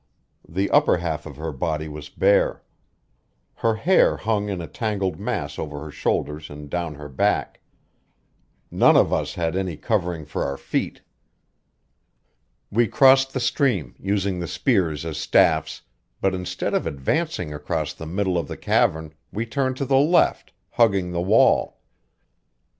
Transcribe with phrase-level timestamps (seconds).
[0.49, 2.63] The upper half of her body was bare.
[3.57, 7.61] Her hair hung in a tangled mass over her shoulders and down her back.
[8.71, 11.01] None of us had any covering for our feet.
[12.71, 15.83] We crossed the stream, using the spears as staffs;
[16.19, 20.51] but instead of advancing across the middle of the cavern we turned to the left,
[20.71, 21.77] hugging the wall.